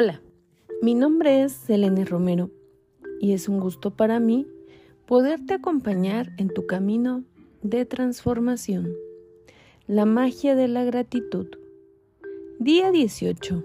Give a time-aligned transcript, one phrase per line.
[0.00, 0.22] Hola,
[0.80, 2.52] mi nombre es Selene Romero
[3.20, 4.46] y es un gusto para mí
[5.06, 7.24] poderte acompañar en tu camino
[7.62, 8.92] de transformación.
[9.88, 11.48] La magia de la gratitud.
[12.60, 13.64] Día 18.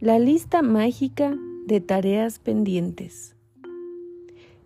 [0.00, 3.36] La lista mágica de tareas pendientes.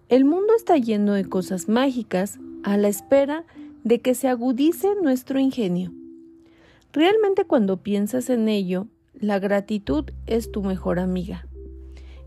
[0.09, 3.45] El mundo está lleno de cosas mágicas a la espera
[3.83, 5.93] de que se agudice nuestro ingenio.
[6.93, 8.87] Realmente cuando piensas en ello,
[9.21, 11.47] la gratitud es tu mejor amiga.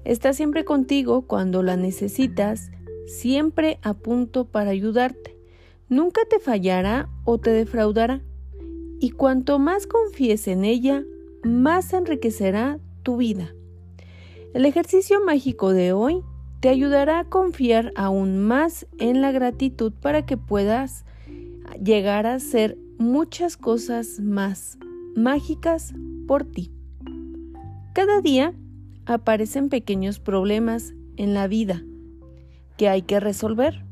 [0.03, 2.71] Está siempre contigo cuando la necesitas,
[3.05, 5.37] siempre a punto para ayudarte.
[5.87, 8.21] Nunca te fallará o te defraudará.
[8.99, 11.03] Y cuanto más confíes en ella,
[11.43, 13.53] más enriquecerá tu vida.
[14.53, 16.23] El ejercicio mágico de hoy
[16.59, 21.05] te ayudará a confiar aún más en la gratitud para que puedas
[21.81, 24.77] llegar a ser muchas cosas más
[25.15, 25.93] mágicas
[26.27, 26.71] por ti.
[27.93, 28.53] Cada día
[29.05, 31.83] aparecen pequeños problemas en la vida
[32.77, 33.83] que hay que resolver.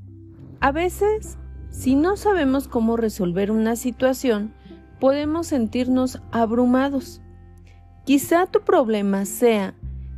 [0.59, 1.38] A veces,
[1.72, 4.54] si no sabemos cómo resolver una situación,
[5.00, 7.22] podemos sentirnos abrumados.
[8.06, 9.73] Quizá tu problema sea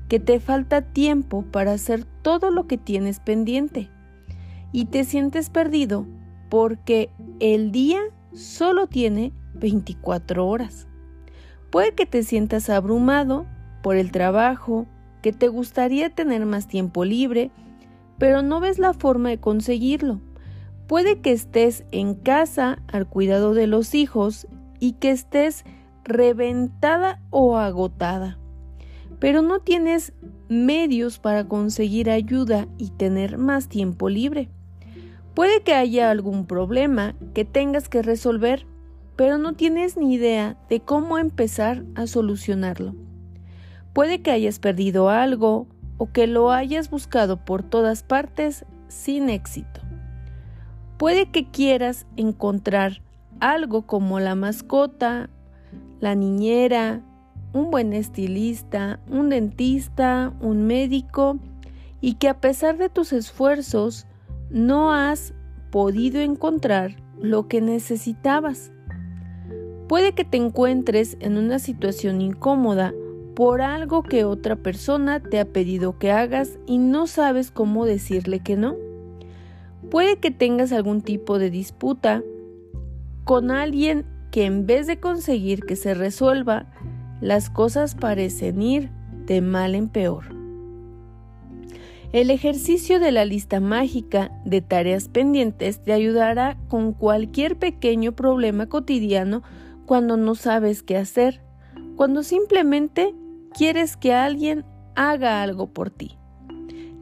[0.10, 3.90] que te falta tiempo para hacer todo lo que tienes pendiente
[4.74, 6.06] y te sientes perdido
[6.50, 8.02] porque el día
[8.34, 10.88] solo tiene 24 horas.
[11.70, 13.46] Puede que te sientas abrumado
[13.82, 14.86] por el trabajo,
[15.22, 17.52] que te gustaría tener más tiempo libre,
[18.18, 20.20] pero no ves la forma de conseguirlo.
[20.88, 24.48] Puede que estés en casa al cuidado de los hijos
[24.80, 25.64] y que estés
[26.04, 28.40] reventada o agotada,
[29.20, 30.14] pero no tienes
[30.48, 34.50] medios para conseguir ayuda y tener más tiempo libre.
[35.36, 38.66] Puede que haya algún problema que tengas que resolver,
[39.16, 42.96] pero no tienes ni idea de cómo empezar a solucionarlo.
[44.00, 45.68] Puede que hayas perdido algo
[45.98, 49.82] o que lo hayas buscado por todas partes sin éxito.
[50.96, 53.02] Puede que quieras encontrar
[53.42, 55.30] algo como la mascota,
[56.00, 57.02] la niñera,
[57.52, 61.38] un buen estilista, un dentista, un médico,
[62.00, 64.08] y que a pesar de tus esfuerzos
[64.50, 65.34] no has
[65.72, 68.72] podido encontrar lo que necesitabas.
[69.90, 72.94] Puede que te encuentres en una situación incómoda
[73.40, 78.42] por algo que otra persona te ha pedido que hagas y no sabes cómo decirle
[78.42, 78.76] que no.
[79.90, 82.22] Puede que tengas algún tipo de disputa
[83.24, 86.66] con alguien que en vez de conseguir que se resuelva,
[87.22, 88.92] las cosas parecen ir
[89.26, 90.26] de mal en peor.
[92.12, 98.66] El ejercicio de la lista mágica de tareas pendientes te ayudará con cualquier pequeño problema
[98.66, 99.44] cotidiano
[99.86, 101.42] cuando no sabes qué hacer,
[101.96, 103.16] cuando simplemente
[103.50, 104.66] quieres que alguien
[104.96, 106.18] haga algo por ti.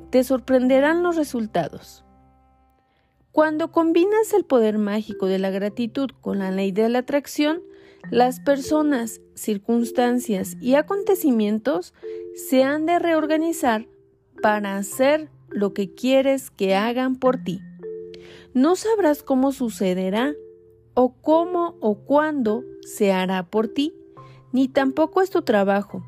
[0.09, 2.03] Te sorprenderán los resultados.
[3.31, 7.61] Cuando combinas el poder mágico de la gratitud con la ley de la atracción,
[8.09, 11.93] las personas, circunstancias y acontecimientos
[12.35, 13.87] se han de reorganizar
[14.41, 17.61] para hacer lo que quieres que hagan por ti.
[18.53, 20.33] No sabrás cómo sucederá
[20.93, 23.93] o cómo o cuándo se hará por ti,
[24.51, 26.03] ni tampoco es tu trabajo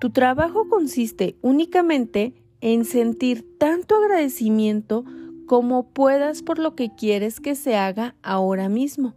[0.00, 5.04] tu trabajo consiste únicamente en sentir tanto agradecimiento
[5.46, 9.14] como puedas por lo que quieres que se haga ahora mismo,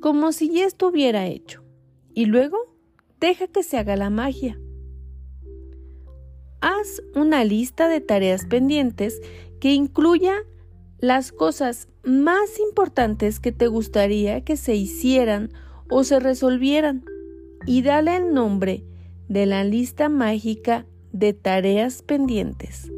[0.00, 1.62] como si ya estuviera hecho.
[2.14, 2.56] Y luego,
[3.20, 4.58] deja que se haga la magia.
[6.60, 9.20] Haz una lista de tareas pendientes
[9.60, 10.34] que incluya
[10.98, 15.52] las cosas más importantes que te gustaría que se hicieran
[15.90, 17.04] o se resolvieran
[17.66, 18.84] y dale el nombre
[19.28, 22.90] de la lista mágica de tareas pendientes.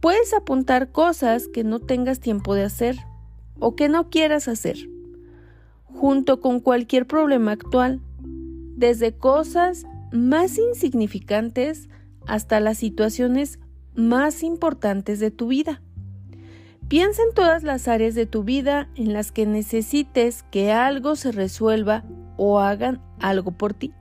[0.00, 2.96] Puedes apuntar cosas que no tengas tiempo de hacer
[3.58, 4.76] o que no quieras hacer,
[5.84, 8.00] junto con cualquier problema actual,
[8.76, 11.88] desde cosas más insignificantes
[12.26, 13.58] hasta las situaciones
[13.94, 15.80] más importantes de tu vida.
[16.88, 21.32] Piensa en todas las áreas de tu vida en las que necesites que algo se
[21.32, 22.04] resuelva
[22.36, 23.92] o hagan algo por ti.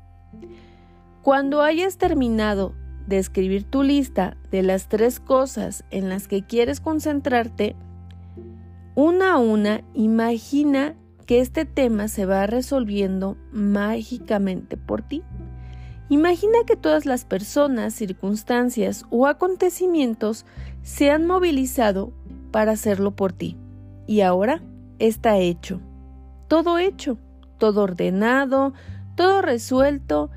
[1.24, 2.74] Cuando hayas terminado
[3.08, 7.78] de escribir tu lista de las tres cosas en las que quieres concentrarte,
[8.94, 15.24] una a una imagina que este tema se va resolviendo mágicamente por ti.
[16.10, 20.46] Imagina que todas las personas, circunstancias o acontecimientos
[20.82, 22.12] se han movilizado
[22.52, 23.56] para hacerlo por ti.
[24.08, 24.62] Y ahora
[25.00, 25.80] está hecho.
[26.50, 27.18] Todo hecho,
[27.60, 28.74] todo ordenado,
[29.16, 30.30] todo resuelto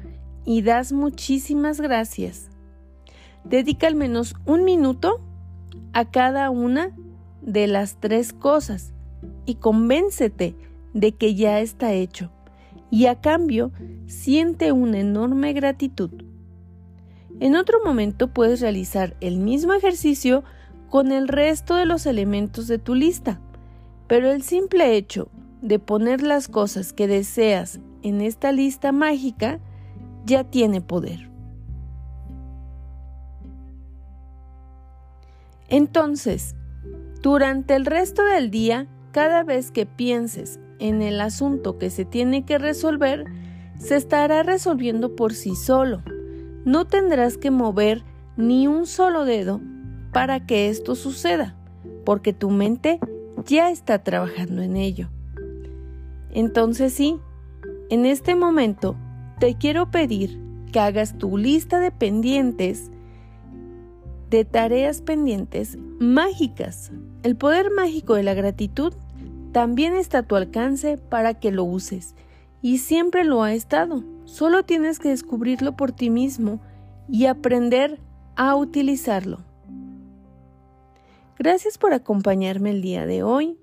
[0.46, 2.48] y das muchísimas gracias.
[3.44, 5.20] Dedica al menos un minuto
[5.92, 6.96] a cada una
[7.42, 8.94] de las tres cosas
[9.44, 10.56] y convéncete
[10.94, 12.30] de que ya está hecho.
[12.90, 13.72] Y a cambio,
[14.06, 16.10] siente una enorme gratitud.
[17.40, 20.44] En otro momento puedes realizar el mismo ejercicio
[20.88, 23.40] con el resto de los elementos de tu lista,
[24.06, 25.28] pero el simple hecho
[25.60, 29.60] de poner las cosas que deseas en esta lista mágica
[30.26, 31.30] ya tiene poder.
[35.68, 36.54] Entonces,
[37.22, 42.44] durante el resto del día, cada vez que pienses en el asunto que se tiene
[42.44, 43.24] que resolver,
[43.78, 46.02] se estará resolviendo por sí solo.
[46.64, 48.04] No tendrás que mover
[48.36, 49.60] ni un solo dedo
[50.12, 51.56] para que esto suceda,
[52.04, 53.00] porque tu mente
[53.44, 55.08] ya está trabajando en ello.
[56.30, 57.18] Entonces sí,
[57.88, 58.96] en este momento
[59.38, 60.40] te quiero pedir
[60.72, 62.90] que hagas tu lista de pendientes
[64.30, 66.90] de tareas pendientes mágicas.
[67.22, 68.92] El poder mágico de la gratitud
[69.52, 72.14] también está a tu alcance para que lo uses
[72.60, 74.02] y siempre lo ha estado.
[74.24, 76.60] Solo tienes que descubrirlo por ti mismo
[77.08, 78.00] y aprender
[78.34, 79.38] a utilizarlo.
[81.38, 83.58] Gracias por acompañarme el día de hoy.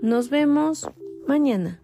[0.00, 0.88] Nos vemos
[1.26, 1.80] mañana.